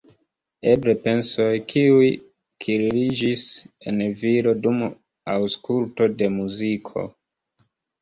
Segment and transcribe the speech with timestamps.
[0.69, 2.07] Eble pensoj, kiuj
[2.65, 3.45] kirliĝis
[3.93, 4.83] en viro dum
[5.37, 7.11] aŭskulto de muziko.